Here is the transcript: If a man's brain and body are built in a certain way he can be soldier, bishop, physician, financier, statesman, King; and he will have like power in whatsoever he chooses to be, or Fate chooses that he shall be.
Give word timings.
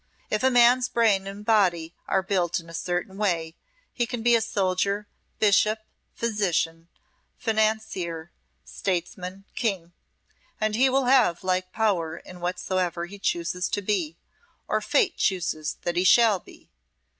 If 0.31 0.41
a 0.41 0.49
man's 0.49 0.89
brain 0.89 1.27
and 1.27 1.45
body 1.45 1.93
are 2.07 2.23
built 2.23 2.59
in 2.59 2.71
a 2.71 2.73
certain 2.73 3.17
way 3.17 3.53
he 3.93 4.07
can 4.07 4.23
be 4.23 4.39
soldier, 4.39 5.05
bishop, 5.37 5.77
physician, 6.15 6.87
financier, 7.37 8.31
statesman, 8.65 9.45
King; 9.53 9.93
and 10.59 10.73
he 10.75 10.89
will 10.89 11.05
have 11.05 11.43
like 11.43 11.71
power 11.71 12.17
in 12.17 12.39
whatsoever 12.39 13.05
he 13.05 13.19
chooses 13.19 13.69
to 13.69 13.83
be, 13.83 14.17
or 14.67 14.81
Fate 14.81 15.17
chooses 15.17 15.77
that 15.83 15.95
he 15.97 16.03
shall 16.03 16.39
be. 16.39 16.71